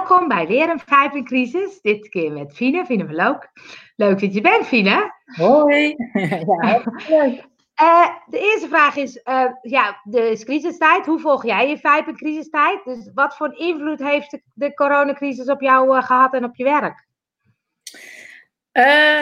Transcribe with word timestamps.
Welkom 0.00 0.28
bij 0.28 0.46
weer 0.46 0.70
een 0.70 0.80
Vijpencrisis. 0.80 1.80
Dit 1.80 2.08
keer 2.08 2.32
met 2.32 2.52
Fine. 2.52 2.84
Fine 2.86 3.06
van 3.06 3.14
Look. 3.14 3.48
Leuk 3.96 4.20
dat 4.20 4.34
je 4.34 4.40
bent, 4.40 4.66
Fine. 4.66 5.12
Hoi. 5.24 5.94
ja, 6.58 6.82
leuk. 7.08 7.46
Uh, 7.82 8.08
de 8.26 8.38
eerste 8.38 8.68
vraag 8.68 8.96
is, 8.96 9.20
uh, 9.24 9.44
ja, 9.62 10.00
de 10.04 10.42
crisistijd. 10.44 11.06
Hoe 11.06 11.18
volg 11.18 11.44
jij 11.44 11.68
je 11.68 11.78
Vijpencrisistijd? 11.78 12.84
Dus 12.84 13.10
wat 13.14 13.36
voor 13.36 13.58
invloed 13.58 13.98
heeft 13.98 14.30
de, 14.30 14.42
de 14.54 14.74
coronacrisis 14.74 15.48
op 15.48 15.60
jou 15.60 15.96
uh, 15.96 16.02
gehad 16.02 16.34
en 16.34 16.44
op 16.44 16.56
je 16.56 16.64
werk? 16.64 17.06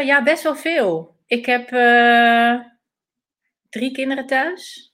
ja, 0.06 0.22
best 0.22 0.42
wel 0.42 0.56
veel. 0.56 1.16
Ik 1.26 1.46
heb 1.46 1.68
drie 3.68 3.92
kinderen 3.92 4.26
thuis. 4.26 4.87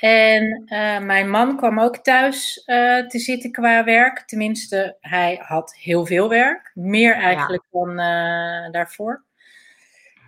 En 0.00 0.62
uh, 0.66 0.98
mijn 0.98 1.30
man 1.30 1.56
kwam 1.56 1.80
ook 1.80 1.96
thuis 1.96 2.62
uh, 2.66 3.06
te 3.06 3.18
zitten 3.18 3.52
qua 3.52 3.84
werk. 3.84 4.20
Tenminste, 4.20 4.96
hij 5.00 5.40
had 5.42 5.74
heel 5.74 6.06
veel 6.06 6.28
werk. 6.28 6.70
Meer 6.74 7.14
eigenlijk 7.14 7.64
ja. 7.70 7.80
dan 7.80 7.90
uh, 7.90 8.72
daarvoor. 8.72 9.24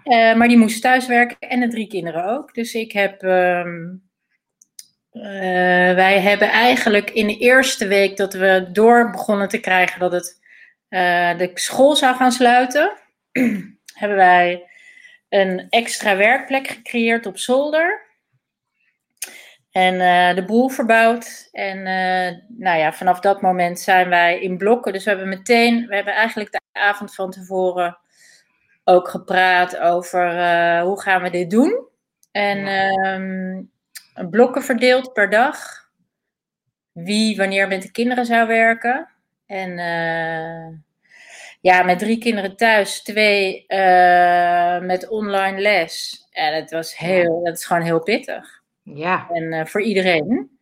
maar 0.05 0.49
die 0.49 0.59
moest 0.59 0.83
thuiswerken 0.83 1.37
en 1.39 1.61
de 1.61 1.69
drie 1.69 1.87
kinderen 1.87 2.25
ook. 2.25 2.55
Dus 2.55 2.75
ik 2.75 2.93
heb. 2.93 3.23
Um, 3.23 4.05
wij 5.97 6.21
hebben 6.21 6.51
eigenlijk 6.51 7.11
in 7.11 7.27
de 7.27 7.39
eerste 7.39 7.87
week 7.87 8.17
dat 8.17 8.35
we 8.35 8.69
door 8.73 9.11
begonnen 9.11 9.49
te 9.49 9.61
krijgen 9.61 10.01
dat 10.01 10.13
het 10.13 10.41
de 11.39 11.51
school 11.55 11.97
zou 11.97 12.17
gaan 12.17 12.33
sluiten, 12.33 12.93
hebben 14.01 14.17
wij 14.17 14.71
een 15.29 15.67
extra 15.71 16.17
werkplek 16.17 16.69
gecreëerd 16.69 17.27
op 17.27 17.39
zolder. 17.39 18.06
En 19.77 19.95
uh, 19.95 20.35
de 20.35 20.45
boel 20.45 20.69
verbouwd. 20.69 21.49
En 21.53 21.79
uh, 21.79 22.59
nou 22.59 22.79
ja, 22.79 22.93
vanaf 22.93 23.21
dat 23.21 23.41
moment 23.41 23.81
zijn 23.81 24.09
wij 24.09 24.41
in 24.41 24.57
blokken. 24.59 24.93
Dus 24.93 25.05
we 25.05 25.11
hebben 25.11 25.29
meteen, 25.29 25.87
we 25.87 25.95
hebben 25.95 26.15
eigenlijk 26.15 26.53
de 26.53 26.61
avond 26.73 27.15
van 27.15 27.31
tevoren 27.31 27.99
ook 28.85 29.09
gepraat 29.09 29.79
over 29.79 30.37
uh, 30.37 30.83
hoe 30.83 31.01
gaan 31.01 31.23
we 31.23 31.31
dit 31.31 31.51
doen. 31.51 31.87
En 32.33 32.67
um, 33.07 34.31
blokken 34.31 34.63
verdeeld 34.63 35.13
per 35.13 35.31
dag. 35.31 35.59
Wie 36.93 37.37
wanneer 37.37 37.69
met 37.69 37.83
de 37.83 37.91
kinderen 37.91 38.27
zou 38.27 38.47
werken. 38.47 39.09
En 39.47 39.77
ja, 41.61 41.83
met 41.83 41.99
drie 41.99 42.19
kinderen 42.19 42.57
thuis, 42.57 43.03
twee 43.03 43.65
met 44.81 45.09
online 45.09 45.61
les. 45.61 46.25
En 46.31 46.55
het 46.55 46.71
was 46.71 46.97
heel, 46.97 47.43
dat 47.45 47.57
is 47.57 47.65
gewoon 47.65 47.83
heel 47.83 48.03
pittig. 48.03 48.65
Ja. 48.95 49.27
En 49.33 49.53
uh, 49.53 49.65
voor 49.65 49.83
iedereen. 49.83 50.59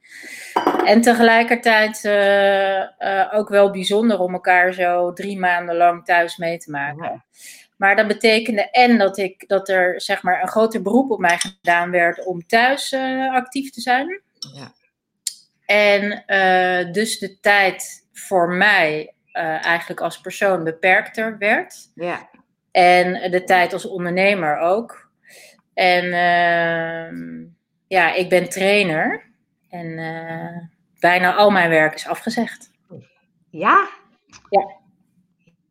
En 0.84 1.00
tegelijkertijd 1.00 2.04
uh, 2.04 2.78
uh, 2.98 3.30
ook 3.32 3.48
wel 3.48 3.70
bijzonder 3.70 4.18
om 4.18 4.32
elkaar 4.32 4.72
zo 4.72 5.12
drie 5.12 5.38
maanden 5.38 5.76
lang 5.76 6.04
thuis 6.04 6.36
mee 6.36 6.58
te 6.58 6.70
maken. 6.70 7.04
Ja. 7.04 7.24
Maar 7.76 7.96
dat 7.96 8.06
betekende 8.06 8.70
en 8.70 8.98
dat, 8.98 9.18
ik, 9.18 9.48
dat 9.48 9.68
er 9.68 10.00
zeg 10.00 10.22
maar, 10.22 10.42
een 10.42 10.48
groter 10.48 10.82
beroep 10.82 11.10
op 11.10 11.18
mij 11.18 11.38
gedaan 11.38 11.90
werd 11.90 12.24
om 12.24 12.46
thuis 12.46 12.94
actief 13.32 13.70
te 13.70 13.80
zijn. 13.80 14.22
Ja. 14.54 14.72
En 15.66 16.24
dus 16.92 17.18
de 17.18 17.40
tijd 17.40 18.06
voor 18.12 18.48
mij 18.48 19.14
eigenlijk 19.60 20.00
als 20.00 20.20
persoon 20.20 20.64
beperkter 20.64 21.38
werd. 21.38 21.90
Ja. 21.94 22.28
En 22.70 23.30
de 23.30 23.44
tijd 23.44 23.72
als 23.72 23.86
ondernemer 23.86 24.58
ook. 24.58 25.10
En 25.74 26.12
ehm, 26.12 27.44
ja, 27.86 28.14
ik 28.14 28.28
ben 28.28 28.48
trainer 28.48 29.22
en 29.68 29.86
uh, 29.86 30.58
bijna 31.00 31.34
al 31.34 31.50
mijn 31.50 31.70
werk 31.70 31.94
is 31.94 32.06
afgezegd. 32.06 32.70
Ja? 33.50 33.88
Ja. 34.50 34.82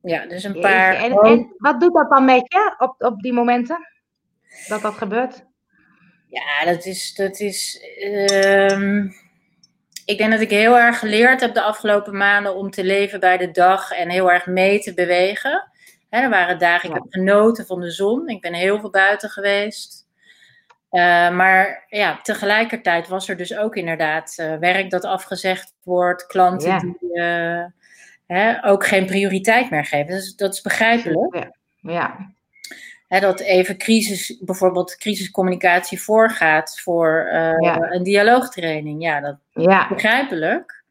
Ja, 0.02 0.26
dus 0.26 0.44
een 0.44 0.60
paar. 0.60 0.94
En, 0.94 1.12
en, 1.12 1.54
wat 1.58 1.80
doet 1.80 1.94
dat 1.94 2.10
dan 2.10 2.26
met 2.26 2.54
je 2.54 2.76
op, 2.78 2.96
op 2.98 3.22
die 3.22 3.34
momenten? 3.34 3.88
Dat 4.68 4.82
dat 4.82 4.94
gebeurt? 4.94 5.46
Ja, 6.28 6.66
dat 6.66 6.86
is. 6.86 7.14
Dat 7.14 7.40
is 7.40 7.82
um, 8.72 9.14
ik 10.06 10.18
denk 10.18 10.32
dat 10.32 10.42
ik 10.42 10.50
heel 10.50 10.78
erg 10.78 11.00
geleerd 11.00 11.42
heb 11.42 11.54
de 11.54 11.62
afgelopen 11.62 12.18
maanden 12.18 12.56
om 12.56 12.70
te 12.70 12.84
leven 12.84 13.20
bij 13.20 13.38
de 13.38 13.52
dag 13.52 13.92
en 13.92 14.10
heel 14.10 14.32
erg 14.32 14.46
mee 14.46 14.80
te 14.80 14.94
bewegen. 14.94 15.72
He, 16.10 16.22
er 16.22 16.30
waren 16.30 16.60
dagen, 16.60 16.90
ik 16.90 16.96
heb 16.96 17.06
genoten 17.10 17.66
van 17.66 17.80
de 17.80 17.92
zon. 17.92 18.28
Ik 18.28 18.42
ben 18.42 18.54
heel 18.54 18.80
veel 18.80 18.90
buiten 18.90 19.30
geweest. 19.30 20.03
Uh, 20.94 21.30
maar 21.36 21.86
ja, 21.88 22.20
tegelijkertijd 22.22 23.08
was 23.08 23.30
er 23.30 23.38
dus 23.38 23.58
ook 23.58 23.76
inderdaad 23.76 24.38
uh, 24.40 24.56
werk 24.56 24.90
dat 24.90 25.06
afgezegd 25.06 25.74
wordt, 25.84 26.26
klanten 26.26 26.70
ja. 26.70 26.80
die 26.80 26.98
uh, 27.14 27.66
hè, 28.28 28.66
ook 28.66 28.86
geen 28.86 29.06
prioriteit 29.06 29.70
meer 29.70 29.86
geven. 29.86 30.14
Dus 30.14 30.36
dat 30.36 30.54
is 30.54 30.62
begrijpelijk. 30.62 31.36
Ja. 31.36 31.52
ja. 31.82 32.32
Hè, 33.08 33.20
dat 33.20 33.40
even 33.40 33.78
crisis, 33.78 34.38
bijvoorbeeld 34.40 34.96
crisiscommunicatie 34.98 36.02
voorgaat 36.02 36.80
voor 36.80 37.28
ja. 37.60 37.92
een 37.92 38.04
dialoogtraining. 38.04 39.04
Ja, 39.04 39.20
dat 39.20 39.38
is 39.54 39.88
begrijpelijk. 39.88 40.84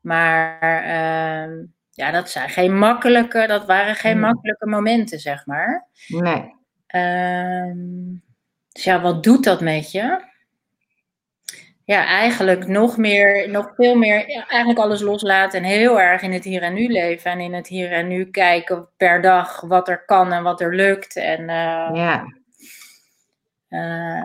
Maar 0.00 0.82
ehm, 0.82 1.64
ja, 1.90 2.10
dat 2.10 2.30
zijn 2.30 2.48
geen 2.48 2.78
makkelijke, 2.78 3.46
dat 3.46 3.66
waren 3.66 3.94
geen 3.94 4.20
nee. 4.20 4.30
makkelijke 4.30 4.66
momenten, 4.66 5.18
zeg 5.18 5.46
maar. 5.46 5.86
Nee. 6.08 6.54
Ehm, 6.86 8.14
dus 8.72 8.84
ja, 8.84 9.00
wat 9.00 9.22
doet 9.22 9.44
dat 9.44 9.60
met 9.60 9.90
je? 9.90 10.30
Ja, 11.84 12.06
eigenlijk 12.06 12.66
nog 12.66 12.96
meer, 12.96 13.50
nog 13.50 13.72
veel 13.74 13.94
meer, 13.94 14.30
ja, 14.30 14.46
eigenlijk 14.48 14.80
alles 14.80 15.00
loslaten 15.00 15.58
en 15.58 15.64
heel 15.64 16.00
erg 16.00 16.22
in 16.22 16.32
het 16.32 16.44
hier 16.44 16.62
en 16.62 16.74
nu 16.74 16.86
leven. 16.86 17.30
En 17.30 17.40
in 17.40 17.54
het 17.54 17.66
hier 17.66 17.92
en 17.92 18.08
nu 18.08 18.30
kijken 18.30 18.88
per 18.96 19.20
dag 19.20 19.60
wat 19.60 19.88
er 19.88 20.04
kan 20.04 20.32
en 20.32 20.42
wat 20.42 20.60
er 20.60 20.74
lukt. 20.74 21.16
En, 21.16 21.40
uh, 21.40 21.90
ja. 21.92 22.24
Uh, 23.68 24.22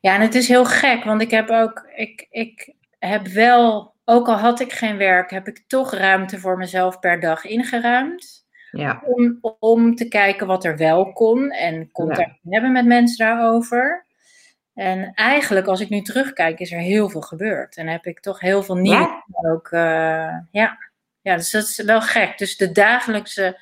ja, 0.00 0.14
en 0.14 0.20
het 0.20 0.34
is 0.34 0.48
heel 0.48 0.64
gek, 0.64 1.04
want 1.04 1.20
ik 1.20 1.30
heb 1.30 1.50
ook, 1.50 1.88
ik, 1.94 2.26
ik 2.30 2.74
heb 2.98 3.26
wel, 3.26 3.94
ook 4.04 4.28
al 4.28 4.36
had 4.36 4.60
ik 4.60 4.72
geen 4.72 4.96
werk, 4.96 5.30
heb 5.30 5.48
ik 5.48 5.64
toch 5.66 5.94
ruimte 5.94 6.38
voor 6.38 6.56
mezelf 6.56 6.98
per 6.98 7.20
dag 7.20 7.44
ingeruimd. 7.44 8.46
Ja. 8.70 9.02
Om, 9.04 9.38
om 9.58 9.94
te 9.94 10.08
kijken 10.08 10.46
wat 10.46 10.64
er 10.64 10.76
wel 10.76 11.12
kon 11.12 11.50
en 11.50 11.90
contact 11.90 12.38
ja. 12.42 12.50
hebben 12.50 12.72
met 12.72 12.86
mensen 12.86 13.26
daarover. 13.26 14.06
En 14.74 15.12
eigenlijk, 15.14 15.66
als 15.66 15.80
ik 15.80 15.88
nu 15.88 16.02
terugkijk, 16.02 16.58
is 16.58 16.72
er 16.72 16.78
heel 16.78 17.08
veel 17.08 17.20
gebeurd. 17.20 17.76
En 17.76 17.86
heb 17.86 18.06
ik 18.06 18.20
toch 18.20 18.40
heel 18.40 18.62
veel 18.62 18.76
nieuw 18.76 18.92
ja? 18.92 19.24
ook. 19.42 19.70
Uh, 19.70 19.80
ja. 20.50 20.78
ja, 21.20 21.36
dus 21.36 21.50
dat 21.50 21.62
is 21.62 21.82
wel 21.82 22.00
gek. 22.00 22.38
Dus 22.38 22.56
de 22.56 22.72
dagelijkse 22.72 23.60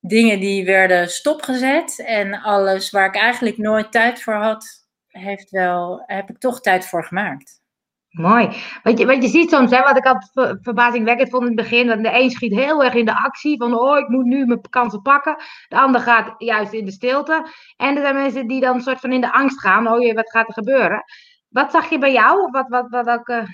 dingen 0.00 0.40
die 0.40 0.64
werden 0.64 1.10
stopgezet 1.10 1.98
en 2.06 2.34
alles 2.34 2.90
waar 2.90 3.06
ik 3.06 3.16
eigenlijk 3.16 3.58
nooit 3.58 3.92
tijd 3.92 4.22
voor 4.22 4.34
had, 4.34 4.86
heeft 5.08 5.50
wel, 5.50 6.02
heb 6.06 6.30
ik 6.30 6.38
toch 6.38 6.60
tijd 6.60 6.86
voor 6.86 7.04
gemaakt. 7.04 7.62
Mooi. 8.14 8.48
Want 8.82 8.98
je, 8.98 9.06
want 9.06 9.22
je 9.22 9.28
ziet 9.28 9.50
soms, 9.50 9.70
hè, 9.70 9.82
wat 9.82 9.96
ik 9.96 10.04
altijd 10.06 10.58
verbazingwekkend 10.62 11.30
vond 11.30 11.42
in 11.42 11.48
het 11.48 11.56
begin, 11.56 11.86
dat 11.86 12.02
de 12.02 12.20
een 12.20 12.30
schiet 12.30 12.54
heel 12.54 12.84
erg 12.84 12.94
in 12.94 13.04
de 13.04 13.16
actie, 13.16 13.56
van 13.58 13.74
oh, 13.74 13.98
ik 13.98 14.08
moet 14.08 14.24
nu 14.24 14.46
mijn 14.46 14.60
kansen 14.70 15.02
pakken. 15.02 15.36
De 15.68 15.76
ander 15.76 16.00
gaat 16.00 16.34
juist 16.38 16.72
in 16.72 16.84
de 16.84 16.90
stilte. 16.92 17.46
En 17.76 17.96
er 17.96 18.02
zijn 18.02 18.14
mensen 18.14 18.46
die 18.46 18.60
dan 18.60 18.80
soort 18.80 19.00
van 19.00 19.12
in 19.12 19.20
de 19.20 19.32
angst 19.32 19.60
gaan, 19.60 19.88
oh 19.88 20.00
jee, 20.00 20.14
wat 20.14 20.30
gaat 20.30 20.48
er 20.48 20.54
gebeuren? 20.54 21.04
Wat 21.48 21.70
zag 21.70 21.90
je 21.90 21.98
bij 21.98 22.12
jou? 22.12 22.50
Wat, 22.50 22.68
wat, 22.68 22.88
wat, 22.88 23.04
welke... 23.04 23.46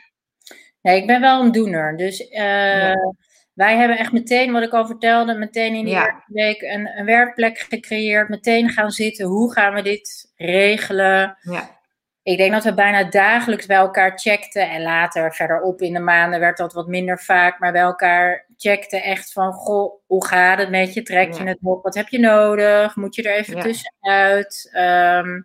Nee, 0.83 1.01
ik 1.01 1.07
ben 1.07 1.21
wel 1.21 1.43
een 1.43 1.53
doener. 1.53 1.97
Dus 1.97 2.21
uh, 2.21 2.39
ja. 2.39 3.15
wij 3.55 3.77
hebben 3.77 3.99
echt 3.99 4.13
meteen, 4.13 4.53
wat 4.53 4.63
ik 4.63 4.73
al 4.73 4.87
vertelde, 4.87 5.35
meteen 5.35 5.75
in 5.75 5.85
die 5.85 5.95
Ja. 5.95 6.25
week 6.27 6.63
een, 6.63 6.99
een 6.99 7.05
werkplek 7.05 7.59
gecreëerd. 7.59 8.29
Meteen 8.29 8.69
gaan 8.69 8.91
zitten, 8.91 9.27
hoe 9.27 9.53
gaan 9.53 9.75
we 9.75 9.83
dit 9.83 10.33
regelen? 10.37 11.39
Ja. 11.41 11.79
Ik 12.23 12.37
denk 12.37 12.53
dat 12.53 12.65
we 12.65 12.75
bijna 12.75 13.05
dagelijks 13.05 13.67
bij 13.67 13.77
elkaar 13.77 14.19
checkten. 14.19 14.71
En 14.71 14.83
later, 14.83 15.35
verderop 15.35 15.81
in 15.81 15.93
de 15.93 15.99
maanden, 16.01 16.41
werd 16.41 16.57
dat 16.57 16.73
wat 16.73 16.87
minder 16.87 17.19
vaak. 17.21 17.59
Maar 17.59 17.73
bij 17.73 17.81
elkaar 17.81 18.47
checkten 18.57 19.03
echt 19.03 19.33
van: 19.33 19.53
Goh, 19.53 19.93
hoe 20.07 20.27
gaat 20.27 20.59
het 20.59 20.71
met 20.71 20.95
je? 20.95 21.03
Trek 21.03 21.33
je 21.33 21.43
Ja. 21.43 21.49
het 21.49 21.59
op? 21.63 21.83
Wat 21.83 21.95
heb 21.95 22.09
je 22.09 22.19
nodig? 22.19 22.97
Moet 22.97 23.15
je 23.15 23.23
er 23.23 23.35
even 23.35 23.57
Ja. 23.57 23.63
tussenuit? 23.63 24.69
Ehm, 24.73 25.41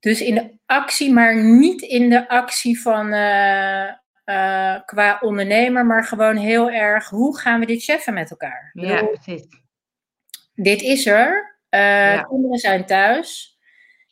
dus 0.00 0.20
in 0.20 0.34
de 0.34 0.58
actie, 0.66 1.12
maar 1.12 1.36
niet 1.44 1.82
in 1.82 2.10
de 2.10 2.28
actie 2.28 2.80
van 2.80 3.12
eh, 3.12 3.88
eh, 4.24 4.82
qua 4.84 5.18
ondernemer, 5.20 5.86
maar 5.86 6.04
gewoon 6.04 6.36
heel 6.36 6.70
erg: 6.70 7.08
hoe 7.08 7.38
gaan 7.38 7.60
we 7.60 7.66
dit 7.66 7.84
cheffen 7.84 8.14
met 8.14 8.30
elkaar? 8.30 8.70
Ja, 8.72 8.94
bedoel, 8.94 9.10
precies. 9.10 9.46
dit 10.54 10.82
is 10.82 11.06
er. 11.06 11.56
Ja. 11.70 12.22
Kinderen 12.22 12.58
zijn 12.58 12.86
thuis. 12.86 13.57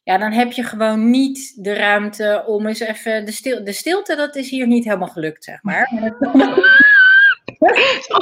Ja, 0.06 0.18
dan 0.18 0.32
heb 0.32 0.52
je 0.52 0.62
gewoon 0.62 1.10
niet 1.10 1.64
de 1.64 1.74
ruimte 1.74 2.42
om 2.46 2.66
eens 2.66 2.80
even. 2.80 3.24
De, 3.24 3.32
stil, 3.32 3.64
de 3.64 3.72
stilte, 3.72 4.16
dat 4.16 4.36
is 4.36 4.50
hier 4.50 4.66
niet 4.66 4.84
helemaal 4.84 5.08
gelukt, 5.08 5.44
zeg 5.44 5.62
maar. 5.62 5.90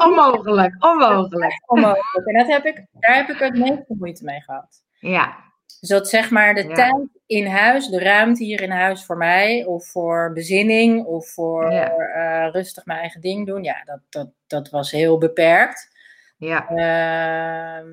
Onmogelijk, 0.07 0.85
onmogelijk. 0.85 1.63
onmogelijk. 1.67 2.27
En 2.27 2.35
dat 2.39 2.47
heb 2.47 2.65
ik, 2.65 2.85
daar 2.93 3.15
heb 3.15 3.29
ik 3.29 3.39
het 3.39 3.59
meeste 3.59 3.85
moeite 3.99 4.25
mee 4.25 4.41
gehad. 4.41 4.83
Ja, 4.99 5.37
Dus 5.81 5.89
dat 5.89 6.09
zeg 6.09 6.31
maar 6.31 6.55
de 6.55 6.63
Ja. 6.69 6.75
tijd 6.75 7.09
in 7.27 7.47
huis, 7.47 7.87
de 7.87 7.99
ruimte 7.99 8.45
hier 8.45 8.63
in 8.63 8.71
huis 8.71 9.05
voor 9.05 9.17
mij, 9.17 9.65
of 9.65 9.87
voor 9.87 10.31
bezinning, 10.35 11.05
of 11.05 11.29
voor 11.29 11.73
Ja. 11.73 11.91
eh, 11.97 12.53
rustig 12.53 12.85
mijn 12.85 12.99
eigen 13.01 13.21
ding 13.21 13.47
doen, 13.47 13.63
ja, 13.63 13.83
dat, 13.85 14.01
dat, 14.09 14.29
dat 14.47 14.71
was 14.71 14.91
heel 14.91 15.19
beperkt. 15.19 15.93
Ja, 16.39 16.69
Ehm, 16.69 17.89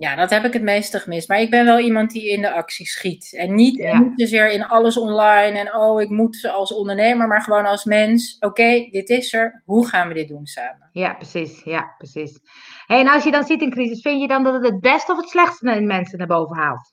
ja, 0.00 0.14
dat 0.16 0.30
heb 0.30 0.44
ik 0.44 0.52
het 0.52 0.62
meeste 0.62 0.98
gemist. 1.00 1.28
Maar 1.28 1.40
ik 1.40 1.50
ben 1.50 1.64
wel 1.64 1.78
iemand 1.78 2.10
die 2.10 2.30
in 2.30 2.40
de 2.40 2.50
actie 2.52 2.86
schiet. 2.86 3.34
En 3.36 3.54
niet, 3.54 3.76
Ja. 3.76 3.90
en 3.92 4.02
niet 4.02 4.20
zozeer 4.20 4.50
in 4.50 4.64
alles 4.66 4.96
online 4.96 5.58
en 5.58 5.74
oh, 5.74 6.00
ik 6.00 6.08
moet 6.08 6.48
als 6.52 6.72
ondernemer, 6.74 7.26
maar 7.26 7.42
gewoon 7.42 7.66
als 7.66 7.84
mens. 7.84 8.36
Oké, 8.40 8.88
dit 8.90 9.08
is 9.08 9.32
er. 9.32 9.62
Hoe 9.64 9.86
gaan 9.88 10.08
we 10.08 10.14
dit 10.14 10.28
doen 10.28 10.46
samen? 10.46 10.88
ja, 10.92 11.14
precies. 11.14 11.62
Ja, 11.64 11.94
precies. 11.98 12.38
Hey, 12.86 13.00
en 13.00 13.08
als 13.08 13.24
je 13.24 13.30
dan 13.30 13.44
ziet 13.44 13.60
in 13.62 13.70
crisis, 13.70 14.00
vind 14.00 14.20
je 14.20 14.28
dan 14.28 14.44
dat 14.44 14.54
het 14.54 14.64
het 14.64 14.80
beste 14.80 15.12
of 15.12 15.18
het 15.18 15.28
slechtste 15.28 15.70
in 15.70 15.86
mensen 15.86 16.18
naar 16.18 16.26
boven 16.26 16.56
haalt? 16.56 16.92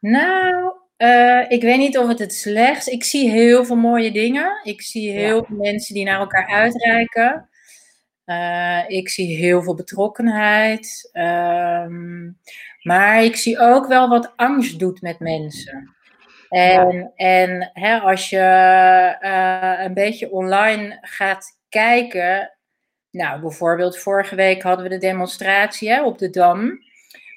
Nou, 0.00 0.72
eh, 0.96 1.44
ik 1.50 1.62
weet 1.62 1.78
niet 1.78 1.98
of 1.98 2.08
het 2.08 2.18
het 2.18 2.34
slechtst. 2.34 2.88
Ik 2.88 3.04
zie 3.04 3.30
heel 3.30 3.64
veel 3.64 3.76
mooie 3.76 4.12
dingen. 4.12 4.60
Ik 4.62 4.82
zie 4.82 5.10
heel 5.10 5.36
Ja. 5.36 5.42
veel 5.42 5.56
mensen 5.56 5.94
die 5.94 6.04
naar 6.04 6.20
elkaar 6.20 6.46
uitreiken. 6.46 7.48
Eh, 8.30 8.84
ik 8.86 9.08
zie 9.08 9.36
heel 9.36 9.62
veel 9.62 9.74
betrokkenheid. 9.74 11.08
Ehm, 11.12 12.30
maar 12.82 13.24
ik 13.24 13.36
zie 13.36 13.58
ook 13.58 13.86
wel 13.86 14.08
wat 14.08 14.32
angst 14.36 14.78
doet 14.78 15.02
met 15.02 15.18
mensen. 15.18 15.94
En, 16.48 17.12
en 17.16 17.70
hè, 17.72 17.98
als 17.98 18.30
je 18.30 18.38
eh, 19.20 19.84
een 19.84 19.94
beetje 19.94 20.30
online 20.30 20.98
gaat 21.00 21.58
kijken. 21.68 22.52
Nou, 23.10 23.40
bijvoorbeeld 23.40 23.98
vorige 23.98 24.34
week 24.34 24.62
hadden 24.62 24.84
we 24.84 24.90
de 24.90 24.98
demonstratie 24.98 25.90
hè, 25.90 26.04
op 26.04 26.18
de 26.18 26.30
Dam 26.30 26.88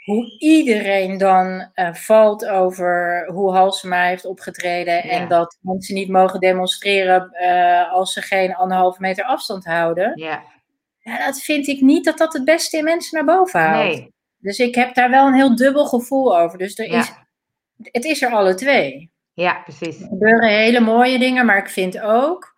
hoe 0.03 0.35
iedereen 0.39 1.17
dan 1.17 1.69
eh, 1.73 1.93
valt 1.93 2.47
over 2.47 3.25
hoe 3.31 3.53
Halsema 3.53 4.03
heeft 4.03 4.25
opgetreden. 4.25 4.93
Ja. 4.93 5.01
En 5.01 5.27
dat 5.27 5.57
mensen 5.61 5.95
niet 5.95 6.09
mogen 6.09 6.39
demonstreren 6.39 7.31
als 7.91 8.13
ze 8.13 8.21
geen 8.21 8.55
anderhalve 8.55 9.01
meter 9.01 9.23
afstand 9.23 9.65
houden. 9.65 10.11
Ja, 10.15 10.43
Ja, 11.03 11.25
dat 11.25 11.41
vind 11.41 11.67
ik 11.67 11.81
niet 11.81 12.05
dat 12.05 12.17
dat 12.17 12.33
het 12.33 12.45
beste 12.45 12.77
in 12.77 12.83
mensen 12.83 13.17
naar 13.25 13.35
boven 13.37 13.59
haalt. 13.59 13.95
nee. 13.95 14.11
Dus 14.37 14.59
ik 14.59 14.75
heb 14.75 14.93
daar 14.95 15.09
wel 15.09 15.27
een 15.27 15.33
heel 15.33 15.55
dubbel 15.55 15.85
gevoel 15.85 16.37
over. 16.39 16.57
Dus 16.57 16.77
er 16.79 16.91
Ja. 16.91 16.99
is, 16.99 17.11
het 17.91 18.03
is 18.03 18.21
er 18.21 18.31
alle 18.31 18.53
twee. 18.55 19.11
Ja, 19.33 19.53
precies. 19.63 20.01
Er 20.01 20.07
gebeuren 20.07 20.49
hele 20.49 20.79
mooie 20.79 21.19
dingen, 21.19 21.45
maar 21.45 21.57
ik 21.57 21.69
vind 21.69 21.99
ook. 21.99 22.51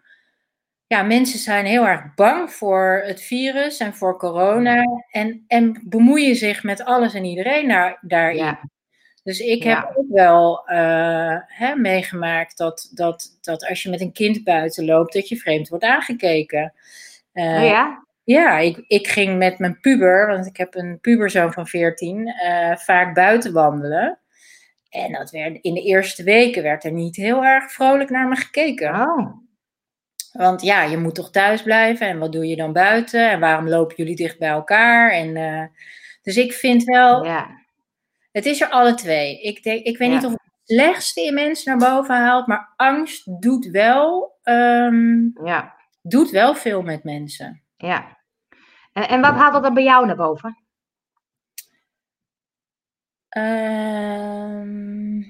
Ja, 0.87 1.03
mensen 1.03 1.39
zijn 1.39 1.65
heel 1.65 1.87
erg 1.87 2.13
bang 2.15 2.51
voor 2.51 3.01
het 3.05 3.21
virus 3.21 3.77
en 3.77 3.93
voor 3.95 4.17
corona. 4.17 4.83
En, 5.11 5.43
en 5.47 5.81
bemoeien 5.85 6.35
zich 6.35 6.63
met 6.63 6.83
alles 6.83 7.13
en 7.13 7.23
iedereen 7.25 7.67
daar, 7.67 7.97
daarin. 8.01 8.37
Ja, 8.37 8.59
Dus 9.23 9.39
ik 9.39 9.63
Ja. 9.63 9.75
heb 9.79 9.97
ook 9.97 10.09
wel 10.09 10.67
eh, 10.67 11.37
hè, 11.47 11.75
meegemaakt 11.75 12.57
dat, 12.57 12.89
dat, 12.93 13.37
dat 13.41 13.65
als 13.67 13.83
je 13.83 13.89
met 13.89 14.01
een 14.01 14.11
kind 14.13 14.43
buiten 14.43 14.85
loopt, 14.85 15.13
dat 15.13 15.27
je 15.29 15.37
vreemd 15.37 15.67
wordt 15.69 15.83
aangekeken. 15.83 16.73
Eh, 17.31 17.45
oh 17.45 17.63
ja? 17.63 18.04
Ja, 18.25 18.57
ik, 18.57 18.83
ik 18.87 19.07
ging 19.07 19.37
met 19.37 19.59
mijn 19.59 19.79
puber, 19.79 20.27
want 20.27 20.45
ik 20.45 20.57
heb 20.57 20.75
een 20.75 20.99
puberzoon 21.01 21.53
van 21.53 21.67
14, 21.67 22.27
eh, 22.27 22.75
vaak 22.77 23.13
buiten 23.15 23.53
wandelen. 23.53 24.19
En 24.89 25.11
dat 25.11 25.31
werd, 25.31 25.57
in 25.61 25.73
de 25.73 25.81
eerste 25.81 26.23
weken 26.23 26.63
werd 26.63 26.83
er 26.83 26.91
niet 26.91 27.15
heel 27.15 27.43
erg 27.45 27.71
vrolijk 27.71 28.09
naar 28.09 28.27
me 28.27 28.35
gekeken. 28.35 28.89
Oh, 29.01 29.33
Want 30.31 30.61
ja, 30.61 30.83
je 30.83 30.97
moet 30.97 31.15
toch 31.15 31.31
thuis 31.31 31.61
blijven 31.63 32.07
en 32.07 32.19
wat 32.19 32.31
doe 32.31 32.47
je 32.47 32.55
dan 32.55 32.73
buiten? 32.73 33.29
En 33.31 33.39
waarom 33.39 33.69
lopen 33.69 33.95
jullie 33.95 34.15
dicht 34.15 34.39
bij 34.39 34.49
elkaar? 34.49 35.11
En, 35.11 35.35
eh, 35.37 35.63
dus 36.21 36.37
ik 36.37 36.53
vind 36.53 36.83
wel, 36.83 37.23
ja. 37.25 37.49
het 38.31 38.45
is 38.45 38.61
er 38.61 38.69
alle 38.69 38.93
twee. 38.93 39.41
Ik, 39.41 39.63
denk, 39.63 39.85
ik 39.85 39.97
weet 39.97 40.09
Ja. 40.09 40.15
niet 40.15 40.25
of 40.25 40.31
het 40.31 40.41
het 40.67 40.77
slechtste 40.77 41.21
in 41.21 41.33
mensen 41.33 41.77
naar 41.77 41.89
boven 41.93 42.15
haalt, 42.15 42.47
maar 42.47 42.73
angst 42.75 43.41
doet 43.41 43.65
wel, 43.65 44.37
ehm, 44.43 45.45
Ja, 45.47 45.75
doet 46.01 46.29
wel 46.29 46.55
veel 46.55 46.81
met 46.81 47.03
mensen. 47.03 47.63
Ja. 47.77 48.17
En, 48.93 49.07
en 49.07 49.21
wat 49.21 49.33
haalt 49.33 49.53
dat 49.53 49.63
dan 49.63 49.73
bij 49.73 49.83
jou 49.83 50.05
naar 50.05 50.15
boven? 50.15 50.65
Ehm, 53.29 55.21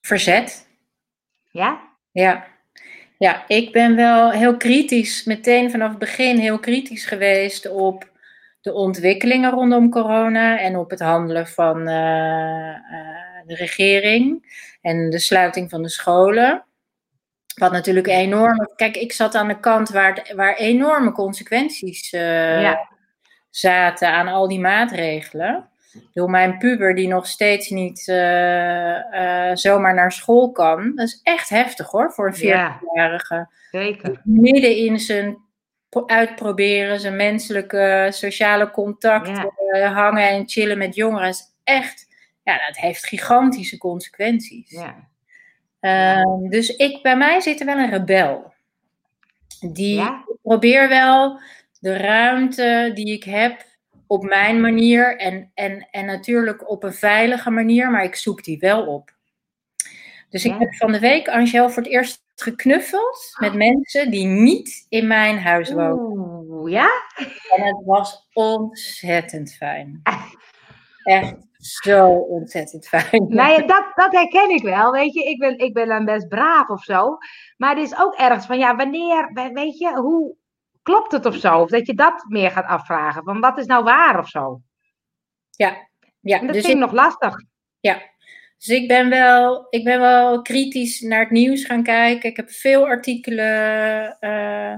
verzet. 0.00 0.68
Ja? 1.50 1.90
Ja. 2.10 2.46
ja, 3.18 3.48
ik 3.48 3.72
ben 3.72 3.96
wel 3.96 4.30
heel 4.30 4.56
kritisch, 4.56 5.24
meteen 5.24 5.70
vanaf 5.70 5.90
het 5.90 5.98
begin 5.98 6.38
heel 6.38 6.58
kritisch 6.58 7.04
geweest 7.04 7.70
op 7.70 8.10
de 8.60 8.72
ontwikkelingen 8.72 9.50
rondom 9.50 9.90
corona 9.90 10.58
en 10.58 10.76
op 10.76 10.90
het 10.90 11.00
handelen 11.00 11.46
van 11.46 11.88
eh, 11.88 12.70
eh, 12.70 13.46
de 13.46 13.54
regering 13.54 14.50
en 14.80 15.10
de 15.10 15.18
sluiting 15.18 15.70
van 15.70 15.82
de 15.82 15.88
scholen. 15.88 16.64
Wat 17.54 17.72
natuurlijk 17.72 18.06
enorme. 18.06 18.72
Kijk, 18.76 18.96
ik 18.96 19.12
zat 19.12 19.34
aan 19.34 19.48
de 19.48 19.60
kant 19.60 19.88
waar, 19.88 20.14
het- 20.14 20.32
waar 20.36 20.56
enorme 20.56 21.12
consequenties 21.12 22.12
eh, 22.12 22.60
Ja. 22.60 22.88
zaten 23.50 24.08
aan 24.08 24.28
al 24.28 24.48
die 24.48 24.60
maatregelen. 24.60 25.68
Door 26.12 26.30
mijn 26.30 26.58
puber 26.58 26.94
die 26.94 27.08
nog 27.08 27.26
steeds 27.26 27.68
niet 27.70 28.08
eh, 28.08 29.50
eh, 29.50 29.56
zomaar 29.56 29.94
naar 29.94 30.12
school 30.12 30.52
kan. 30.52 30.92
Dat 30.94 31.06
is 31.06 31.20
echt 31.22 31.48
heftig 31.48 31.90
hoor, 31.90 32.12
voor 32.12 32.26
een 32.26 32.34
Ja. 32.46 32.78
14-jarige. 32.80 33.48
Zeker. 33.70 34.20
Midden 34.24 34.76
in 34.76 34.98
zijn 34.98 35.38
pro- 35.88 36.06
uitproberen, 36.06 37.00
zijn 37.00 37.16
menselijke 37.16 38.08
sociale 38.10 38.70
contact 38.70 39.28
Ja. 39.72 39.92
hangen 39.92 40.28
en 40.28 40.48
chillen 40.48 40.78
met 40.78 40.94
jongeren. 40.94 41.28
is 41.28 41.42
echt, 41.64 42.06
ja, 42.42 42.66
dat 42.66 42.76
heeft 42.76 43.06
gigantische 43.06 43.78
consequenties. 43.78 44.70
Ja. 44.70 45.10
Ehm, 45.82 46.48
dus 46.48 46.76
ik, 46.76 47.02
bij 47.02 47.16
mij 47.16 47.40
zit 47.40 47.60
er 47.60 47.66
wel 47.66 47.78
een 47.78 47.90
rebel. 47.90 48.52
Die 49.60 49.94
Ja? 49.96 50.24
probeer 50.42 50.88
wel 50.88 51.40
de 51.80 51.96
ruimte 51.96 52.90
die 52.94 53.12
ik 53.12 53.24
heb 53.24 53.64
op 54.06 54.22
mijn 54.22 54.60
manier 54.60 55.16
en, 55.16 55.50
en, 55.54 55.88
en 55.90 56.06
natuurlijk 56.06 56.70
op 56.70 56.82
een 56.82 56.92
veilige 56.92 57.50
manier, 57.50 57.90
maar 57.90 58.04
ik 58.04 58.14
zoek 58.14 58.44
die 58.44 58.58
wel 58.58 58.86
op. 58.86 59.10
Dus 60.30 60.44
ik 60.44 60.50
Ja. 60.52 60.58
heb 60.58 60.74
van 60.74 60.92
de 60.92 60.98
week 60.98 61.28
Angel 61.28 61.70
voor 61.70 61.82
het 61.82 61.92
eerst 61.92 62.22
geknuffeld 62.36 63.34
met 63.40 63.54
mensen 63.54 64.10
die 64.10 64.26
niet 64.26 64.86
in 64.88 65.06
mijn 65.06 65.38
huis 65.38 65.72
wonen. 65.72 66.48
Oeh, 66.50 66.70
ja? 66.70 66.88
En 67.56 67.62
het 67.64 67.82
was 67.84 68.28
ontzettend 68.32 69.54
fijn. 69.54 70.00
Echt 71.04 71.34
zo 71.64 72.08
ontzettend 72.08 72.88
fijn. 72.88 73.26
Nou 73.28 73.50
ja, 73.52 73.58
dat, 73.66 73.84
dat 73.94 74.12
herken 74.12 74.50
ik 74.50 74.62
wel. 74.62 74.90
Weet 74.92 75.14
je, 75.14 75.24
ik 75.24 75.38
ben, 75.38 75.58
ik 75.58 75.72
ben 75.74 75.88
dan 75.88 76.04
best 76.04 76.28
braaf 76.28 76.68
of 76.68 76.82
zo. 76.82 77.16
Maar 77.56 77.76
het 77.76 77.84
is 77.90 77.98
ook 78.00 78.14
ergens 78.14 78.46
van, 78.46 78.58
ja, 78.58 78.76
wanneer, 78.76 79.30
we- 79.32 79.50
weet 79.52 79.78
je, 79.78 79.92
hoe 79.94 80.34
klopt 80.82 81.12
het 81.12 81.26
of 81.26 81.36
zo? 81.36 81.58
Of 81.60 81.68
dat 81.70 81.86
je 81.86 81.94
dat 81.94 82.24
meer 82.28 82.50
gaat 82.50 82.66
afvragen. 82.66 83.24
Van 83.24 83.40
wat 83.40 83.58
is 83.58 83.66
nou 83.66 83.84
waar 83.84 84.18
of 84.18 84.28
zo? 84.28 84.60
Ja, 85.50 85.88
ja. 86.20 86.38
En 86.40 86.46
dat 86.46 86.54
dus 86.54 86.64
vind 86.64 86.76
ik 86.78 86.82
ik, 86.84 86.90
nog 86.90 87.04
lastig. 87.04 87.34
ja. 87.80 88.10
Dus 88.58 88.76
ik 88.76 88.88
ben, 88.88 89.08
wel, 89.08 89.66
ik 89.70 89.84
ben 89.84 90.00
wel 90.00 90.42
kritisch 90.42 91.00
naar 91.00 91.20
het 91.20 91.30
nieuws 91.30 91.64
gaan 91.64 91.82
kijken. 91.82 92.30
Ik 92.30 92.36
heb 92.36 92.50
veel 92.50 92.86
artikelen 92.86 94.16
eh, 94.20 94.74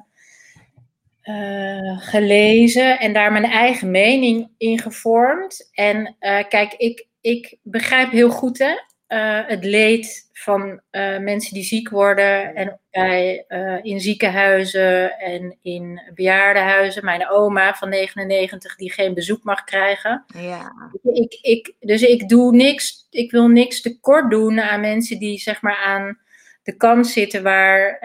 eh, 1.25 1.99
gelezen 1.99 2.99
en 2.99 3.13
daar 3.13 3.33
mijn 3.33 3.45
eigen 3.45 3.91
mening 3.91 4.51
in 4.59 4.79
gevormd. 4.79 5.69
En 5.73 6.17
eh, 6.19 6.45
kijk, 6.49 6.75
ik, 6.75 7.07
ik 7.21 7.57
begrijp 7.63 8.11
heel 8.11 8.31
goed 8.31 8.59
hè, 8.59 8.75
eh, 9.07 9.49
het 9.49 9.65
leed 9.65 10.29
van 10.33 10.81
mensen 11.21 11.55
die 11.55 11.63
ziek 11.63 11.89
worden 11.89 12.55
en 12.55 12.81
bij, 12.91 13.45
in 13.83 14.01
ziekenhuizen 14.01 15.19
en 15.19 15.59
in 15.63 16.01
bejaardenhuizen. 16.15 17.05
Mijn 17.05 17.29
oma 17.29 17.75
van 17.75 17.89
99 17.89 18.77
die 18.77 18.93
geen 18.93 19.15
bezoek 19.15 19.45
mag 19.45 19.65
krijgen. 19.65 20.25
Ja, 20.39 20.91
Ik, 21.13 21.39
ik, 21.43 21.75
dus 21.81 22.03
ik 22.03 22.29
doe 22.29 22.55
niks, 22.55 23.07
ik 23.11 23.31
wil 23.31 23.49
niks 23.49 23.81
tekort 23.81 24.31
doen 24.31 24.61
aan 24.61 24.81
mensen 24.81 25.19
die 25.19 25.39
zeg 25.39 25.63
maar 25.63 25.77
aan 25.77 26.19
de 26.63 26.77
kant 26.77 27.07
zitten 27.07 27.43
waar 27.43 27.99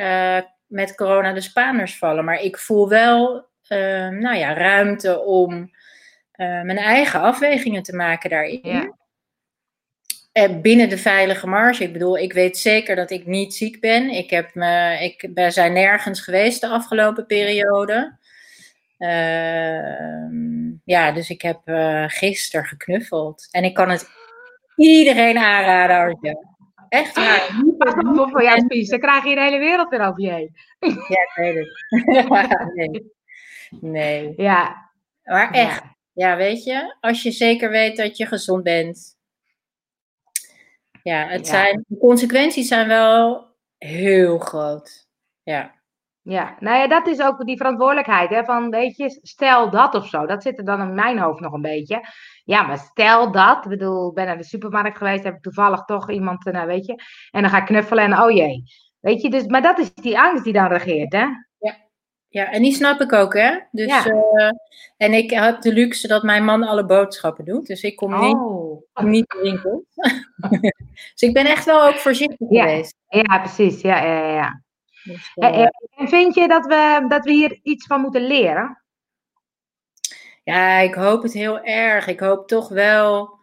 met 0.70 0.96
corona 0.96 1.34
de 1.34 1.42
Spaners 1.42 1.98
vallen. 1.98 2.26
Maar 2.26 2.42
ik 2.42 2.58
voel 2.58 2.90
wel 2.90 3.48
eh, 3.68 4.08
nou 4.08 4.36
ja, 4.36 4.54
ruimte 4.54 5.20
om 5.20 5.72
eh, 6.32 6.62
mijn 6.62 6.78
eigen 6.78 7.20
afwegingen 7.22 7.84
te 7.84 7.96
maken 7.96 8.30
daarin. 8.30 8.60
ja, 8.64 8.98
Eh, 10.32 10.62
binnen 10.62 10.90
de 10.90 10.98
veilige 10.98 11.48
marge. 11.48 11.84
Ik 11.84 11.94
bedoel, 11.94 12.18
ik 12.18 12.34
weet 12.34 12.58
zeker 12.58 12.96
dat 12.96 13.12
ik 13.12 13.26
niet 13.26 13.54
ziek 13.54 13.80
ben. 13.80 14.10
Ik, 14.10 14.30
heb 14.30 14.56
me, 14.56 14.98
ik 15.02 15.34
ben 15.34 15.52
zijn 15.52 15.74
nergens 15.74 16.22
geweest 16.22 16.62
de 16.62 16.68
afgelopen 16.68 17.26
periode. 17.26 18.18
Ehm, 18.98 20.70
ja, 20.86 21.12
dus 21.12 21.30
ik 21.30 21.42
heb 21.42 21.60
eh 21.66 22.04
gisteren 22.08 22.66
geknuffeld. 22.66 23.48
En 23.52 23.64
ik 23.64 23.74
kan 23.74 23.90
het 23.90 24.10
iedereen 24.76 25.38
aanraden. 25.38 26.49
Echt 26.90 27.16
waar. 27.16 27.62
Pas 27.78 27.94
op 27.94 28.30
voor-. 28.30 28.42
Dan 28.90 29.00
krijg 29.00 29.24
je 29.24 29.36
de 29.36 29.42
hele 29.42 29.60
wereld 29.60 29.90
weer 29.90 30.08
over 30.08 30.22
je 30.22 30.32
heen. 30.32 30.56
Ja, 30.80 31.22
ik 31.22 31.32
weet 31.36 31.56
het. 31.56 32.74
nee. 32.76 33.14
nee. 33.70 34.34
Ja, 34.38 34.90
Maar 35.24 35.52
echt. 35.52 35.82
ja. 35.84 35.98
Ja, 36.14 36.36
weet 36.36 36.64
je, 36.64 36.96
als 37.00 37.24
je 37.24 37.32
zeker 37.32 37.70
weet 37.70 37.98
dat 37.98 38.18
je 38.18 38.26
gezond 38.26 38.64
bent, 38.64 39.18
Ja, 41.04 41.28
het 41.28 41.46
Ja. 41.46 41.52
Zijn, 41.52 41.86
de 41.88 41.98
consequenties 41.98 42.68
zijn 42.68 42.88
wel 42.88 43.48
heel 43.78 44.38
groot. 44.40 45.08
Ja. 45.44 45.79
Ja, 46.30 46.56
nou 46.60 46.78
ja, 46.78 46.88
dat 46.88 47.08
is 47.08 47.22
ook 47.22 47.46
die 47.46 47.58
verantwoordelijkheid, 47.58 48.30
hè, 48.30 48.44
van, 48.44 48.70
weet 48.70 48.98
je, 48.98 49.20
stel 49.22 49.70
dat 49.70 49.96
of 49.96 50.08
zo. 50.08 50.26
Dat 50.26 50.44
zit 50.44 50.58
er 50.58 50.66
dan 50.66 50.82
in 50.82 50.94
mijn 50.94 51.20
hoofd 51.20 51.40
nog 51.40 51.54
een 51.54 51.62
beetje. 51.62 52.02
Ja, 52.44 52.62
maar 52.62 52.78
stel 52.78 53.32
dat, 53.32 53.64
ik 53.64 53.70
bedoel, 53.70 54.14
ben 54.14 54.26
naar 54.26 54.38
de 54.38 54.44
supermarkt 54.44 54.98
geweest, 54.98 55.24
heb 55.24 55.36
ik 55.36 55.42
toevallig 55.42 55.84
toch 55.86 56.10
iemand, 56.10 56.46
eh, 56.46 56.54
nou 56.54 56.68
weet 56.68 56.86
je, 56.86 56.94
en 57.32 57.42
dan 57.42 57.50
ga 57.50 57.58
ik 57.58 57.66
knuffelen 57.66 58.04
en 58.04 58.20
oh 58.22 58.32
jee. 58.32 58.64
Weet 59.00 59.22
je, 59.22 59.30
dus, 59.30 59.46
maar 59.46 59.62
dat 59.62 59.80
is 59.80 59.94
die 59.94 60.20
angst 60.20 60.44
die 60.44 60.54
dan 60.54 60.68
regeert, 60.68 61.14
hè? 61.14 61.26
ja, 62.32 62.52
en 62.52 62.62
die 62.62 62.74
snap 62.74 63.02
ik 63.02 63.14
ook, 63.14 63.34
hè. 63.34 63.58
Dus, 63.72 63.86
Ja. 63.88 64.06
eh, 64.06 64.50
en 64.98 65.14
ik 65.14 65.30
heb 65.30 65.62
de 65.62 65.74
luxe 65.74 66.08
dat 66.08 66.24
mijn 66.24 66.46
man 66.46 66.64
alle 66.64 66.86
boodschappen 66.86 67.46
doet. 67.46 67.68
Dus 67.68 67.84
ik 67.84 67.96
kom 67.96 68.20
niet, 68.20 68.36
Oh. 68.36 68.84
niet 69.04 69.34
in 69.34 69.42
de 69.42 69.50
winkel. 69.50 69.86
dus 71.14 71.22
ik 71.22 71.34
ben 71.34 71.46
echt 71.46 71.66
wel 71.66 71.88
ook 71.88 71.96
voorzichtig 71.96 72.50
Ja. 72.50 72.64
geweest. 72.64 72.96
Ja, 73.08 73.40
precies, 73.40 73.82
ja, 73.82 74.04
ja, 74.04 74.14
ja, 74.20 74.34
ja. 74.34 74.62
Dus, 75.10 75.32
En, 75.36 75.54
eh, 75.54 75.68
en- 75.96 76.08
vind 76.08 76.36
je 76.36 76.48
dat 76.48 76.66
we, 76.66 77.06
dat 77.08 77.26
we 77.26 77.32
hier 77.32 77.60
iets 77.64 77.86
van 77.86 78.02
moeten 78.02 78.22
leren? 78.28 78.84
Ja, 80.44 80.78
ik 80.78 80.94
hoop 80.94 81.24
het 81.24 81.34
heel 81.34 81.60
erg. 81.64 82.08
Ik 82.08 82.20
hoop 82.20 82.48
toch 82.48 82.70
wel 82.70 83.38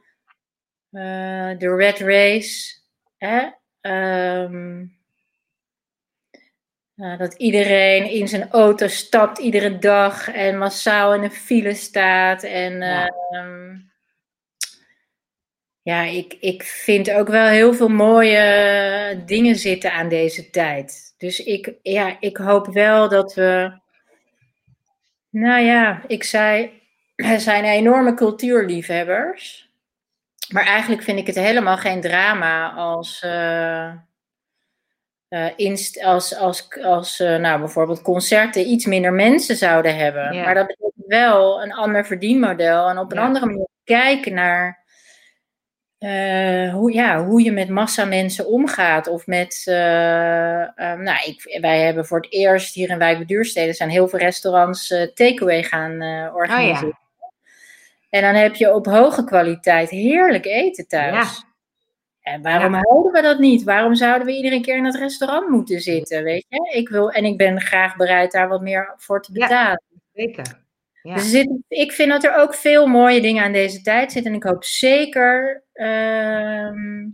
eh, 0.91 1.59
de 1.59 1.75
red 1.77 1.99
race. 1.99 2.79
Hè? 3.19 3.49
Ehm, 3.81 4.85
eh, 6.95 7.19
dat 7.19 7.35
iedereen 7.35 8.11
in 8.11 8.29
zijn 8.29 8.51
auto 8.51 8.87
stapt 8.87 9.39
iedere 9.39 9.79
dag 9.79 10.29
en 10.33 10.59
massaal 10.59 11.15
in 11.15 11.23
een 11.23 11.31
file 11.31 11.75
staat. 11.75 12.43
En 12.43 12.73
Ja. 12.81 13.07
ehm, 13.31 13.77
ja, 15.87 16.02
ik, 16.02 16.37
ik 16.40 16.62
vind 16.62 17.11
ook 17.11 17.28
wel 17.28 17.47
heel 17.47 17.75
veel 17.75 17.88
mooie 17.88 19.23
dingen 19.26 19.57
zitten 19.57 19.93
aan 19.93 20.09
deze 20.09 20.50
tijd. 20.50 21.14
Dus 21.19 21.40
ik, 21.45 21.73
ja, 21.83 22.16
ik 22.21 22.37
hoop 22.37 22.66
wel 22.66 23.09
dat 23.09 23.35
we. 23.35 23.78
Nou 25.31 25.62
ja, 25.62 26.02
ik 26.07 26.25
zei, 26.25 26.81
we 27.16 27.38
zijn 27.49 27.64
enorme 27.64 28.14
cultuurliefhebbers. 28.14 29.71
Maar 30.52 30.64
eigenlijk 30.66 31.02
vind 31.02 31.19
ik 31.19 31.26
het 31.26 31.37
helemaal 31.37 31.76
geen 31.76 32.00
drama 32.00 32.71
als, 32.71 33.23
eh, 33.23 33.87
eh, 35.28 35.52
inst- 35.57 36.02
als, 36.05 36.37
als, 36.37 36.69
als 36.83 37.21
eh, 37.21 37.37
nou, 37.37 37.59
bijvoorbeeld 37.59 38.02
concerten 38.02 38.69
iets 38.69 38.87
minder 38.87 39.12
mensen 39.12 39.57
zouden 39.57 39.97
hebben. 39.97 40.33
Ja. 40.33 40.45
Maar 40.45 40.55
dat 40.55 40.66
betekent 40.66 41.07
wel 41.07 41.62
een 41.62 41.73
ander 41.73 42.07
verdienmodel 42.07 42.88
en 42.88 42.99
op 42.99 43.11
een 43.11 43.19
Ja. 43.19 43.25
andere 43.25 43.47
manier 43.47 43.69
kijken 43.85 44.35
naar 44.35 44.85
eh, 46.07 46.73
hoe, 46.75 46.93
ja, 46.93 47.25
hoe 47.25 47.43
je 47.43 47.53
met 47.53 47.69
massa 47.69 48.05
mensen 48.05 48.47
omgaat. 48.47 49.07
Of 49.07 49.27
met, 49.27 49.63
eh, 49.65 50.63
eh, 50.63 50.99
nou, 50.99 51.19
ik, 51.25 51.59
wij 51.61 51.81
hebben 51.81 52.07
voor 52.07 52.21
het 52.21 52.33
eerst 52.33 52.75
hier 52.75 52.91
in 52.91 52.99
Wijk 52.99 53.17
bij 53.17 53.27
Duurstede 53.27 53.73
zijn 53.73 53.89
heel 53.89 54.09
veel 54.09 54.19
restaurants 54.19 54.91
eh, 54.91 55.03
takeaway 55.03 55.63
gaan 55.63 56.01
eh, 56.01 56.35
organiseren. 56.35 56.99
En 58.11 58.23
dan 58.23 58.35
heb 58.35 58.55
je 58.55 58.75
op 58.75 58.87
hoge 58.87 59.25
kwaliteit 59.25 59.91
heerlijk 59.91 60.45
eten 60.45 60.89
thuis. 60.89 61.15
Ja. 61.15 61.45
En 62.33 62.43
waarom 62.43 62.75
houden 62.75 63.13
we 63.13 63.23
dat 63.23 63.39
niet? 63.39 63.63
Waarom 63.63 63.95
zouden 63.95 64.27
we 64.27 64.37
iedere 64.37 64.61
keer 64.61 64.77
in 64.77 64.85
het 64.85 64.97
restaurant 64.97 65.49
moeten 65.49 65.81
zitten? 65.81 66.23
Weet 66.23 66.47
je? 66.49 66.73
Ik 66.75 66.89
wil, 66.89 67.11
en 67.11 67.25
ik 67.25 67.37
ben 67.37 67.61
graag 67.61 67.97
bereid 67.97 68.33
daar 68.33 68.49
wat 68.49 68.63
meer 68.63 68.95
voor 68.97 69.23
te 69.23 69.33
betalen. 69.33 69.83
Zeker. 70.13 70.66
Ja. 71.07 71.15
Dus 71.15 71.31
zit, 71.31 71.51
ik 71.69 71.93
vind 71.93 72.11
dat 72.11 72.25
er 72.25 72.35
ook 72.35 72.55
veel 72.55 72.87
mooie 72.87 73.21
dingen 73.21 73.45
aan 73.45 73.53
deze 73.53 73.83
tijd 73.83 74.13
zitten. 74.13 74.31
En 74.31 74.37
ik 74.37 74.45
hoop 74.45 74.65
zeker 74.65 75.65
ehm, 75.73 77.09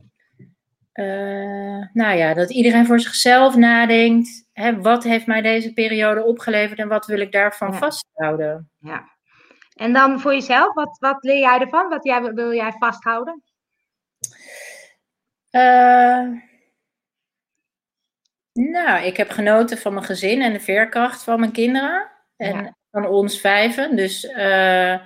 eh, 0.93 1.87
nou 1.93 2.17
ja, 2.17 2.35
dat 2.35 2.51
iedereen 2.51 2.87
voor 2.87 3.01
zichzelf 3.01 3.57
nadenkt. 3.57 4.49
Hè, 4.53 4.81
wat 4.81 5.05
heeft 5.05 5.27
mij 5.27 5.41
deze 5.43 5.73
periode 5.73 6.25
opgeleverd 6.25 6.79
en 6.79 6.89
wat 6.89 7.07
wil 7.07 7.21
ik 7.21 7.33
daarvan 7.33 7.73
Ja. 7.73 7.79
vasthouden? 7.79 8.71
Ja. 8.79 9.11
En 9.75 9.93
dan 9.93 10.21
voor 10.21 10.33
jezelf, 10.33 10.75
wat, 10.75 10.97
wat 10.99 11.23
leer 11.25 11.39
jij 11.39 11.59
ervan? 11.59 11.89
Wat 11.89 12.05
jij, 12.05 12.23
wil 12.23 12.53
jij 12.55 12.73
vasthouden? 12.79 13.43
Eh, 15.51 16.29
nou, 18.53 19.05
ik 19.05 19.17
heb 19.17 19.31
genoten 19.31 19.79
van 19.79 19.95
mijn 19.95 20.07
gezin 20.07 20.43
en 20.43 20.53
de 20.53 20.61
veerkracht 20.61 21.25
van 21.25 21.41
mijn 21.41 21.53
kinderen. 21.53 22.11
En. 22.37 22.77
Van 22.93 23.07
ons 23.07 23.41
vijven. 23.41 23.97
Dus 23.97 24.27
eh, 24.27 24.99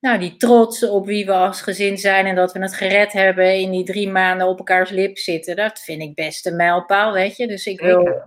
nou, 0.00 0.18
die 0.18 0.36
trots 0.36 0.88
op 0.88 1.06
wie 1.06 1.26
we 1.26 1.32
als 1.32 1.60
gezin 1.60 1.98
zijn 1.98 2.26
en 2.26 2.34
dat 2.34 2.52
we 2.52 2.58
het 2.58 2.74
gered 2.74 3.12
hebben 3.12 3.54
in 3.54 3.70
die 3.70 3.84
drie 3.84 4.10
maanden 4.10 4.46
op 4.46 4.58
elkaars 4.58 4.90
lip 4.90 5.18
zitten. 5.18 5.56
Dat 5.56 5.80
vind 5.80 6.02
ik 6.02 6.14
best 6.14 6.46
een 6.46 6.56
mijlpaal, 6.56 7.12
weet 7.12 7.36
je. 7.36 7.46
Dus 7.46 7.66
ik 7.66 7.80
wil 7.80 8.22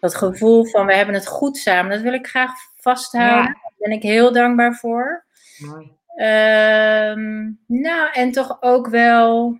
dat 0.00 0.14
gevoel 0.14 0.64
van 0.64 0.86
we 0.86 0.94
hebben 0.94 1.14
het 1.14 1.26
goed 1.26 1.56
samen, 1.56 1.90
dat 1.90 2.00
wil 2.00 2.12
ik 2.12 2.26
graag 2.26 2.52
vasthouden. 2.76 3.44
Ja. 3.44 3.44
Daar 3.44 3.72
ben 3.78 3.92
ik 3.92 4.02
heel 4.02 4.32
dankbaar 4.32 4.74
voor. 4.74 5.24
Mooi. 5.58 5.98
Ehm, 6.16 7.50
nou, 7.66 8.12
en 8.12 8.32
toch 8.32 8.56
ook 8.60 8.88
wel 8.88 9.58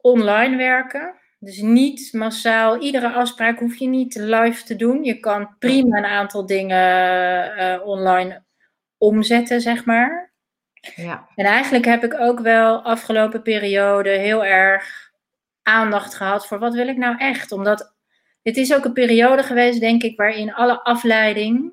online 0.00 0.56
werken. 0.56 1.14
Dus 1.46 1.60
niet 1.60 2.12
massaal, 2.12 2.80
iedere 2.80 3.12
afspraak 3.12 3.58
hoef 3.58 3.76
je 3.76 3.86
niet 3.86 4.14
live 4.14 4.64
te 4.64 4.76
doen. 4.76 5.04
Je 5.04 5.20
kan 5.20 5.56
prima 5.58 5.98
een 5.98 6.04
aantal 6.04 6.46
dingen 6.46 7.56
eh, 7.56 7.86
online 7.86 8.44
omzetten, 8.98 9.60
zeg 9.60 9.84
maar. 9.84 10.32
Ja. 10.94 11.28
En 11.34 11.44
eigenlijk 11.44 11.84
heb 11.84 12.04
ik 12.04 12.14
ook 12.20 12.40
wel 12.40 12.82
afgelopen 12.82 13.42
periode 13.42 14.10
heel 14.10 14.44
erg 14.44 15.10
aandacht 15.62 16.14
gehad 16.14 16.46
voor 16.46 16.58
wat 16.58 16.74
wil 16.74 16.88
ik 16.88 16.96
nou 16.96 17.16
echt. 17.18 17.52
Omdat 17.52 17.94
het 18.42 18.56
is 18.56 18.74
ook 18.74 18.84
een 18.84 18.92
periode 18.92 19.42
geweest, 19.42 19.80
denk 19.80 20.02
ik, 20.02 20.16
waarin 20.16 20.54
alle 20.54 20.82
afleiding 20.82 21.72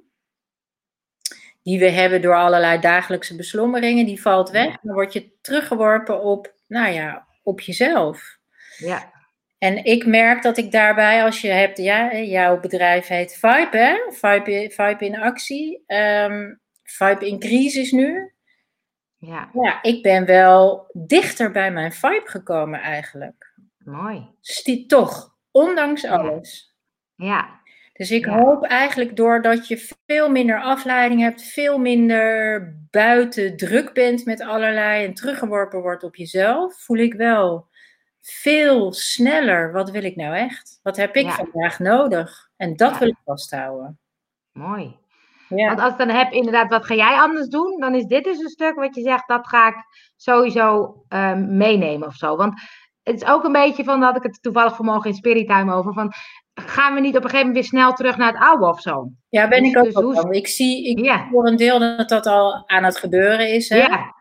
die 1.63 1.79
we 1.79 1.89
hebben 1.89 2.21
door 2.21 2.35
allerlei 2.35 2.79
dagelijkse 2.79 3.35
beslommeringen, 3.35 4.05
die 4.05 4.21
valt 4.21 4.49
weg. 4.49 4.79
Dan 4.81 4.93
word 4.93 5.13
je 5.13 5.31
teruggeworpen 5.41 6.23
op, 6.23 6.53
nou 6.67 6.93
ja, 6.93 7.27
op 7.43 7.59
jezelf. 7.59 8.37
Ja. 8.77 9.12
En 9.63 9.83
ik 9.83 10.05
merk 10.05 10.41
dat 10.41 10.57
ik 10.57 10.71
daarbij, 10.71 11.23
als 11.23 11.41
je 11.41 11.47
hebt, 11.47 11.77
ja, 11.77 12.15
jouw 12.15 12.59
bedrijf 12.59 13.07
heet 13.07 13.33
Vibe, 13.33 13.77
hè? 13.77 13.97
Vibe, 14.09 14.71
Vibe 14.73 15.05
in 15.05 15.19
actie, 15.19 15.83
Ehm 15.87 16.53
Vibe 16.83 17.27
in 17.27 17.39
crisis 17.39 17.91
nu. 17.91 18.33
Ja. 19.17 19.49
Ja, 19.53 19.81
ik 19.81 20.01
ben 20.01 20.25
wel 20.25 20.89
dichter 20.93 21.51
bij 21.51 21.71
mijn 21.71 21.91
vibe 21.91 22.23
gekomen 22.25 22.81
eigenlijk. 22.81 23.53
Mooi. 23.77 24.29
Stie 24.41 24.85
toch, 24.85 25.35
ondanks 25.51 26.05
alles. 26.05 26.75
Ja. 27.15 27.61
Dus 27.93 28.11
ik 28.11 28.25
Ja. 28.25 28.39
hoop 28.39 28.63
eigenlijk 28.63 29.15
doordat 29.15 29.67
je 29.67 29.95
veel 30.05 30.29
minder 30.29 30.61
afleiding 30.61 31.21
hebt, 31.21 31.43
veel 31.43 31.77
minder 31.77 32.75
buiten 32.89 33.57
druk 33.57 33.93
bent 33.93 34.25
met 34.25 34.41
allerlei 34.41 35.05
en 35.05 35.13
teruggeworpen 35.13 35.81
wordt 35.81 36.03
op 36.03 36.15
jezelf, 36.15 36.81
voel 36.83 36.97
ik 36.97 37.13
wel 37.13 37.71
veel 38.23 38.93
sneller. 38.93 39.71
Wat 39.71 39.89
wil 39.89 40.03
ik 40.03 40.15
nou 40.15 40.35
echt? 40.35 40.79
Wat 40.83 40.97
heb 40.97 41.15
ik 41.15 41.25
Ja. 41.25 41.31
vandaag 41.31 41.79
nodig? 41.79 42.49
En 42.57 42.75
dat 42.75 42.91
Ja. 42.91 42.99
wil 42.99 43.07
ik 43.07 43.17
vasthouden. 43.25 43.99
Mooi. 44.51 44.95
Ja. 45.49 45.67
Want 45.67 45.79
als 45.79 45.91
ik 45.91 45.97
dan 45.97 46.09
heb, 46.09 46.31
inderdaad, 46.31 46.69
wat 46.69 46.85
ga 46.85 46.93
jij 46.95 47.19
anders 47.19 47.47
doen? 47.47 47.79
Dan 47.79 47.95
is 47.95 48.05
dit 48.05 48.23
dus 48.23 48.39
een 48.39 48.49
stuk 48.49 48.75
wat 48.75 48.95
je 48.95 49.01
zegt, 49.01 49.27
dat 49.27 49.47
ga 49.47 49.67
ik 49.67 49.75
sowieso 50.15 50.95
ehm, 51.07 51.57
meenemen 51.57 52.07
of 52.07 52.15
zo. 52.15 52.35
Want 52.35 52.61
het 53.03 53.15
is 53.21 53.27
ook 53.27 53.43
een 53.43 53.51
beetje 53.51 53.83
van, 53.83 54.01
had 54.01 54.15
ik 54.15 54.23
het 54.23 54.41
toevallig 54.41 54.75
vanmorgen 54.75 55.09
in 55.09 55.15
Spirit 55.15 55.47
Time 55.47 55.73
over, 55.73 55.93
van 55.93 56.11
gaan 56.53 56.93
we 56.93 56.99
niet 56.99 57.17
op 57.17 57.23
een 57.23 57.29
gegeven 57.29 57.47
moment 57.47 57.55
weer 57.71 57.79
snel 57.79 57.93
terug 57.93 58.17
naar 58.17 58.33
het 58.33 58.41
oude 58.41 58.65
of 58.67 58.81
zo? 58.81 59.09
Ja, 59.29 59.47
ben 59.47 59.63
Dus- 59.63 59.71
ik 59.71 59.77
ook 59.77 59.83
dus 59.83 59.93
hoe-. 59.93 60.35
Ik 60.35 60.47
zie 60.47 60.89
ik 60.89 61.05
Ja. 61.05 61.27
voor 61.31 61.47
een 61.47 61.55
deel 61.55 61.79
dat 61.79 62.09
dat 62.09 62.25
al 62.25 62.63
aan 62.69 62.83
het 62.83 62.97
gebeuren 62.97 63.53
is. 63.53 63.69
Hè? 63.69 63.77
Ja, 63.77 64.13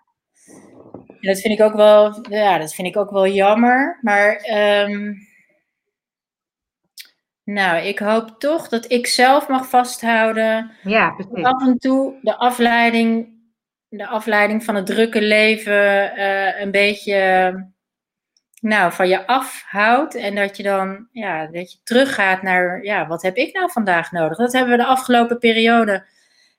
dat 1.23 1.41
vind 1.41 1.59
ik 1.59 1.64
ook 1.64 1.75
wel, 1.75 2.26
ja, 2.31 2.59
dat 2.59 2.75
vind 2.75 2.88
ik 2.88 2.97
ook 2.97 3.11
wel 3.11 3.26
jammer. 3.26 3.99
Maar 4.00 4.37
ehm, 4.37 5.12
nou, 7.45 7.87
ik 7.87 7.99
hoop 7.99 8.38
toch 8.38 8.69
dat 8.69 8.91
ik 8.91 9.07
zelf 9.07 9.49
mag 9.49 9.69
vasthouden. 9.69 10.71
ja, 10.83 11.11
precies. 11.11 11.45
af 11.45 11.62
en 11.62 11.79
toe 11.79 12.19
de 12.23 12.37
afleiding, 12.37 13.29
de 13.88 14.07
afleiding 14.07 14.64
van 14.64 14.75
het 14.75 14.87
drukke 14.87 15.23
leven 15.23 16.14
eh, 16.17 16.61
een 16.61 16.71
beetje 16.71 17.71
nou, 18.61 18.93
van 18.93 19.09
je 19.09 19.26
afhoudt. 19.26 20.14
En 20.14 20.35
dat 20.35 20.57
je 20.57 20.62
dan 20.62 21.09
ja, 21.12 21.47
dat 21.47 21.73
je 21.73 21.79
teruggaat 21.85 22.43
naar 22.43 22.85
ja, 22.85 23.07
wat 23.07 23.23
heb 23.23 23.37
ik 23.37 23.55
nou 23.55 23.71
vandaag 23.71 24.12
nodig? 24.12 24.38
Dat 24.38 24.52
hebben 24.52 24.71
we 24.71 24.83
de 24.83 24.88
afgelopen 24.88 25.38
periode. 25.38 26.05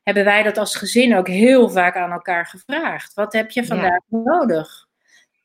Hebben 0.03 0.25
wij 0.25 0.43
dat 0.43 0.57
als 0.57 0.75
gezin 0.75 1.15
ook 1.15 1.27
heel 1.27 1.69
vaak 1.69 1.95
aan 1.95 2.11
elkaar 2.11 2.45
gevraagd? 2.45 3.13
Wat 3.13 3.33
heb 3.33 3.51
je 3.51 3.65
vandaag 3.65 4.01
nodig? 4.07 4.87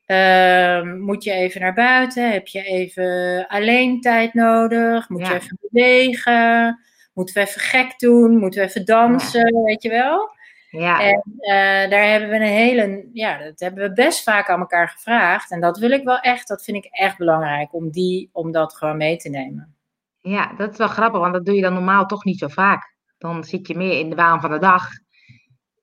Ehm, 0.05 0.99
moet 0.99 1.23
je 1.23 1.31
even 1.31 1.61
naar 1.61 1.73
buiten? 1.73 2.31
Heb 2.31 2.47
je 2.47 2.63
even 2.63 3.47
alleen 3.47 4.01
tijd 4.01 4.33
nodig? 4.33 5.09
Moet 5.09 5.27
je 5.27 5.33
even 5.33 5.57
bewegen? 5.61 6.79
Moeten 7.13 7.35
we 7.35 7.41
even 7.41 7.61
gek 7.61 7.99
doen? 7.99 8.37
Moeten 8.37 8.61
we 8.61 8.67
even 8.67 8.85
dansen? 8.85 9.63
Weet 9.63 9.83
je 9.83 9.89
wel? 9.89 10.37
Ja. 10.69 11.01
En 11.01 11.23
eh, 11.37 11.89
daar 11.89 12.09
hebben 12.09 12.29
we 12.29 12.35
een 12.35 12.41
hele, 12.41 13.09
ja, 13.13 13.37
dat 13.37 13.59
hebben 13.59 13.83
we 13.83 13.93
best 13.93 14.23
vaak 14.23 14.49
aan 14.49 14.59
elkaar 14.59 14.89
gevraagd. 14.89 15.51
En 15.51 15.61
dat 15.61 15.77
wil 15.77 15.91
ik 15.91 16.03
wel 16.03 16.19
echt, 16.19 16.47
dat 16.47 16.63
vind 16.63 16.77
ik 16.77 16.85
echt 16.91 17.17
belangrijk 17.17 17.73
om, 17.73 17.91
die, 17.91 18.29
om 18.31 18.51
dat 18.51 18.75
gewoon 18.75 18.97
mee 18.97 19.17
te 19.17 19.29
nemen. 19.29 19.75
ja, 20.21 20.53
dat 20.57 20.71
is 20.71 20.77
wel 20.77 20.87
grappig, 20.87 21.19
want 21.19 21.33
dat 21.33 21.45
doe 21.45 21.55
je 21.55 21.61
dan 21.61 21.73
normaal 21.73 22.05
toch 22.05 22.23
niet 22.23 22.39
zo 22.39 22.47
vaak. 22.47 22.97
Dan 23.19 23.43
zit 23.43 23.67
je 23.67 23.77
meer 23.77 23.99
in 23.99 24.09
de 24.09 24.15
waan 24.15 24.41
van 24.41 24.51
de 24.51 24.59
dag 24.59 24.87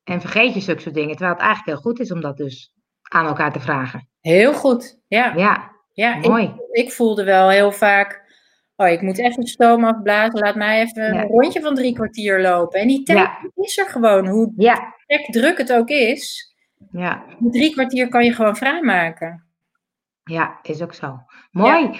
en 0.03 0.21
vergeet 0.21 0.53
je 0.53 0.59
zulke 0.59 0.81
soort 0.81 0.95
dingen. 0.95 1.09
Terwijl 1.15 1.31
het 1.31 1.41
eigenlijk 1.41 1.69
heel 1.77 1.91
goed 1.91 1.99
is 1.99 2.11
om 2.11 2.21
dat 2.21 2.37
dus 2.37 2.71
aan 3.01 3.25
elkaar 3.25 3.51
te 3.53 3.59
vragen. 3.59 4.09
Heel 4.21 4.53
goed, 4.53 4.99
ja. 5.07 5.33
Ja, 5.35 5.71
ja 5.93 6.15
ik, 6.15 6.27
mooi. 6.27 6.55
ik 6.71 6.91
voelde 6.91 7.23
wel 7.23 7.49
heel 7.49 7.71
vaak, 7.71 8.23
oh, 8.75 8.87
ik 8.87 9.01
moet 9.01 9.17
even 9.19 9.43
stoom 9.47 9.83
afblazen, 9.83 10.39
laat 10.39 10.55
mij 10.55 10.81
even 10.81 11.13
Ja. 11.13 11.21
een 11.21 11.27
rondje 11.27 11.61
van 11.61 11.75
drie 11.75 11.93
kwartier 11.93 12.41
lopen. 12.41 12.79
En 12.79 12.87
die 12.87 13.03
tijd 13.03 13.17
Ja. 13.17 13.39
is 13.55 13.77
er 13.77 13.85
gewoon, 13.89 14.27
hoe 14.27 14.53
Ja, 14.57 14.95
druk 15.29 15.57
het 15.57 15.73
ook 15.73 15.89
is. 15.89 16.55
ja, 16.91 17.23
drie 17.39 17.71
kwartier 17.73 18.07
kan 18.09 18.25
je 18.25 18.33
gewoon 18.33 18.55
vrijmaken. 18.55 19.45
ja, 20.23 20.59
is 20.61 20.81
ook 20.81 20.93
zo. 20.93 21.19
Mooi. 21.51 21.99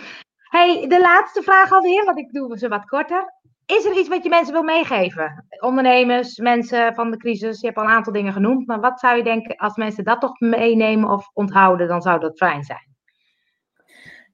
Hey, 0.49 0.85
de 0.87 0.99
laatste 0.99 1.41
vraag 1.41 1.71
alweer, 1.71 2.05
want 2.05 2.17
ik 2.17 2.31
doe 2.31 2.57
ze 2.57 2.67
wat 2.67 2.85
korter. 2.85 3.33
Is 3.67 3.85
er 3.85 3.97
iets 3.97 4.07
wat 4.07 4.23
je 4.23 4.29
mensen 4.29 4.53
wil 4.53 4.63
meegeven? 4.63 5.45
Ondernemers, 5.59 6.37
mensen 6.37 6.95
van 6.95 7.11
de 7.11 7.17
crisis, 7.17 7.59
je 7.59 7.65
hebt 7.65 7.77
al 7.77 7.83
een 7.83 7.89
aantal 7.89 8.13
dingen 8.13 8.33
genoemd. 8.33 8.67
Maar 8.67 8.79
wat 8.79 8.99
zou 8.99 9.17
je 9.17 9.23
denken, 9.23 9.55
als 9.55 9.75
mensen 9.75 10.03
dat 10.03 10.21
toch 10.21 10.39
meenemen 10.39 11.09
of 11.09 11.29
onthouden, 11.33 11.87
dan 11.87 12.01
zou 12.01 12.19
dat 12.19 12.37
fijn 12.37 12.63
zijn. 12.63 12.95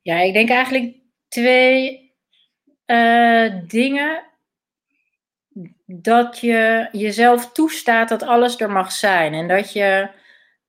Ja, 0.02 0.20
ik 0.20 0.34
denk 0.34 0.50
eigenlijk 0.50 0.96
twee 1.28 2.14
eh, 2.86 3.54
dingen. 3.68 4.24
Dat 5.86 6.40
je 6.40 6.88
jezelf 6.92 7.52
toestaat 7.52 8.10
dat 8.10 8.24
alles 8.24 8.60
er 8.60 8.72
mag 8.72 8.92
zijn. 8.92 9.34
En 9.34 9.48
dat 9.48 9.74
je, 9.74 10.10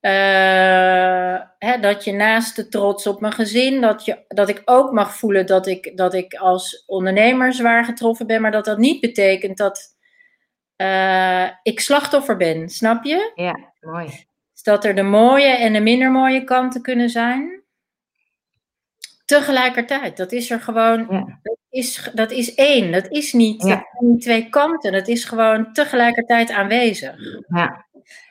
eh, 0.05 1.41
hè, 1.59 1.81
dat 1.81 2.05
je 2.05 2.13
naast 2.13 2.57
de 2.57 2.69
trots 2.69 3.07
op 3.07 3.21
mijn 3.21 3.33
gezin, 3.33 3.81
dat, 3.81 4.05
je, 4.05 4.25
dat 4.29 4.49
ik 4.49 4.63
ook 4.65 4.93
mag 4.93 5.17
voelen 5.17 5.47
dat 5.47 5.67
ik, 5.67 5.97
dat 5.97 6.15
ik 6.15 6.35
als 6.35 6.83
ondernemer 6.87 7.53
zwaar 7.53 7.85
getroffen 7.85 8.27
ben. 8.27 8.41
Maar 8.43 8.51
dat 8.51 8.65
dat 8.65 8.79
niet 8.79 9.01
betekent 9.01 9.57
dat 9.57 9.97
eh, 10.77 11.49
ik 11.63 11.81
slachtoffer 11.81 12.37
ben. 12.37 12.69
Snap 12.69 13.05
je? 13.05 13.33
Ja, 13.35 13.73
mooi. 13.81 14.07
Dus 14.53 14.63
dat 14.63 14.85
er 14.85 14.95
de 14.95 15.03
mooie 15.03 15.57
en 15.57 15.73
de 15.73 15.81
minder 15.81 16.11
mooie 16.11 16.45
kanten 16.45 16.83
kunnen 16.83 17.11
zijn. 17.11 17.63
Tegelijkertijd, 19.25 20.17
dat 20.17 20.33
is 20.33 20.51
er 20.51 20.61
gewoon, 20.61 21.07
Ja. 21.11 21.39
dat, 21.43 21.59
is, 21.69 22.11
dat 22.15 22.31
is 22.31 22.55
één, 22.55 22.93
dat 22.93 23.07
is 23.11 23.33
niet, 23.33 23.63
Ja. 23.63 23.69
dat 23.69 23.85
zijn 23.99 24.11
niet 24.11 24.23
twee 24.23 24.49
kanten, 24.49 24.93
dat 24.93 25.09
is 25.09 25.25
gewoon 25.25 25.73
tegelijkertijd 25.73 26.51
aanwezig. 26.51 27.15
Ja, 27.49 27.87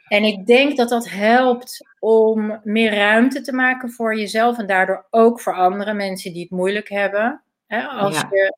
En 0.08 0.24
ik 0.24 0.46
denk 0.46 0.78
dat 0.78 0.90
dat 0.90 1.10
helpt 1.10 1.88
om 2.00 2.60
meer 2.64 2.94
ruimte 2.96 3.42
te 3.42 3.54
maken 3.54 3.90
voor 3.92 4.18
jezelf 4.18 4.58
en 4.58 4.68
daardoor 4.68 5.08
ook 5.10 5.42
voor 5.42 5.54
andere 5.56 5.94
mensen 5.94 6.34
die 6.34 6.42
het 6.42 6.52
moeilijk 6.52 6.90
hebben. 6.90 7.44
Als 7.90 8.16
Ja. 8.22 8.28
je 8.32 8.58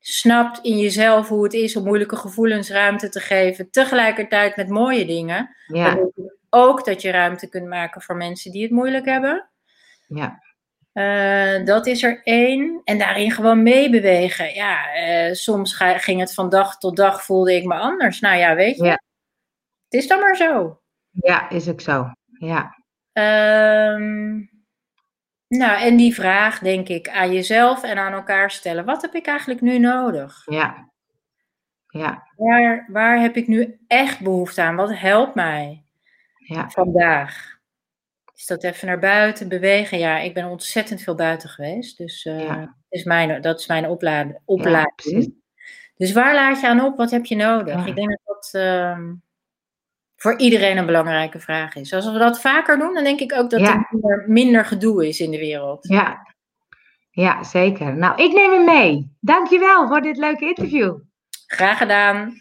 snapt 0.00 0.58
in 0.64 0.78
jezelf 0.78 1.28
hoe 1.28 1.42
het 1.44 1.52
is 1.54 1.76
om 1.76 1.84
moeilijke 1.84 2.16
gevoelens 2.16 2.70
ruimte 2.70 3.08
te 3.08 3.20
geven, 3.20 3.70
tegelijkertijd 3.70 4.56
met 4.56 4.68
mooie 4.68 5.04
dingen, 5.06 5.56
ja, 5.66 5.94
dan 5.94 6.12
ook 6.50 6.84
dat 6.84 7.02
je 7.02 7.10
ruimte 7.10 7.48
kunt 7.48 7.66
maken 7.66 8.02
voor 8.02 8.16
mensen 8.16 8.52
die 8.52 8.62
het 8.62 8.70
moeilijk 8.70 9.04
hebben. 9.04 9.48
ja, 10.06 10.46
Eh, 10.92 11.64
dat 11.64 11.86
is 11.86 12.02
er 12.02 12.20
één. 12.22 12.80
En 12.84 12.98
daarin 12.98 13.30
gewoon 13.30 13.62
meebewegen. 13.62 14.54
Ja, 14.54 14.92
eh, 14.94 15.32
soms 15.34 15.74
ga- 15.74 15.98
ging 15.98 16.20
het 16.20 16.34
van 16.34 16.48
dag 16.48 16.78
tot 16.78 16.96
dag, 16.96 17.24
voelde 17.24 17.54
ik 17.54 17.64
me 17.64 17.74
anders. 17.74 18.20
Nou 18.20 18.36
ja, 18.36 18.54
weet 18.54 18.76
je. 18.76 18.84
Ja. 18.84 19.00
Het 19.88 20.00
is 20.00 20.06
dan 20.08 20.20
maar 20.20 20.36
zo. 20.36 20.80
ja, 21.10 21.48
is 21.50 21.68
ook 21.68 21.80
zo. 21.80 22.10
Ja, 22.38 22.76
Ehm, 23.12 24.34
nou, 25.48 25.80
en 25.80 25.96
die 25.96 26.14
vraag, 26.14 26.58
denk 26.58 26.88
ik, 26.88 27.08
aan 27.08 27.32
jezelf 27.32 27.82
en 27.82 27.98
aan 27.98 28.12
elkaar 28.12 28.50
stellen. 28.50 28.84
Wat 28.84 29.02
heb 29.02 29.14
ik 29.14 29.26
eigenlijk 29.26 29.60
nu 29.60 29.78
nodig? 29.78 30.42
ja, 30.46 30.88
ja, 31.88 32.26
Waar, 32.36 32.86
waar 32.90 33.20
heb 33.20 33.36
ik 33.36 33.46
nu 33.46 33.78
echt 33.86 34.20
behoefte 34.20 34.62
aan? 34.62 34.76
Wat 34.76 34.94
helpt 34.94 35.34
mij 35.34 35.84
ja, 36.36 36.70
vandaag? 36.70 37.56
Is 38.34 38.46
dat 38.46 38.62
even 38.64 38.86
naar 38.86 38.98
buiten 38.98 39.48
bewegen? 39.48 39.98
Ja, 39.98 40.18
ik 40.18 40.34
ben 40.34 40.46
ontzettend 40.46 41.02
veel 41.02 41.14
buiten 41.14 41.48
geweest. 41.48 41.98
Dus 41.98 42.22
Ja. 42.22 42.76
is 42.88 43.04
mijn, 43.04 43.40
dat 43.42 43.58
is 43.58 43.66
mijn 43.66 43.86
opladen, 43.88 44.42
oplading. 44.44 44.94
precies. 44.94 45.28
dus 45.96 46.12
waar 46.12 46.34
laat 46.34 46.60
je 46.60 46.68
aan 46.68 46.80
op? 46.80 46.96
Wat 46.96 47.10
heb 47.10 47.24
je 47.24 47.36
nodig? 47.36 47.74
Ja. 47.74 47.86
Ik 47.86 47.94
denk 47.96 48.08
dat 48.08 48.20
dat 48.24 48.50
ehm, 48.62 49.14
voor 50.18 50.38
iedereen 50.38 50.76
een 50.76 50.86
belangrijke 50.86 51.40
vraag 51.40 51.74
is. 51.74 51.92
Als 51.92 52.12
we 52.12 52.18
dat 52.18 52.40
vaker 52.40 52.78
doen, 52.78 52.94
dan 52.94 53.04
denk 53.04 53.20
ik 53.20 53.32
ook 53.32 53.50
dat 53.50 53.60
Ja. 53.60 53.74
er 53.74 53.86
minder, 53.90 54.24
minder 54.26 54.64
gedoe 54.64 55.08
is 55.08 55.20
in 55.20 55.30
de 55.30 55.38
wereld. 55.38 55.88
Ja, 55.88 56.26
ja, 57.10 57.44
zeker. 57.44 57.96
Nou, 57.96 58.22
ik 58.22 58.32
neem 58.32 58.50
hem 58.52 58.64
mee. 58.64 59.16
Dankjewel 59.20 59.88
voor 59.88 60.00
dit 60.00 60.16
leuke 60.16 60.44
interview. 60.48 60.96
Graag 61.46 61.78
gedaan. 61.78 62.34